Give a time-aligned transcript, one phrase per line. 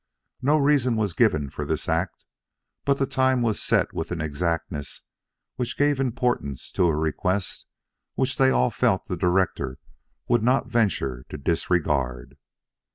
[0.41, 2.25] No reason was given for this act,
[2.85, 5.03] but the time was set with an exactness
[5.57, 7.67] which gave importance to a request
[8.15, 9.77] which they all felt the director
[10.27, 12.35] would not venture to disregard.